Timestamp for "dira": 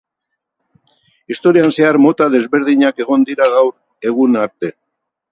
3.31-3.49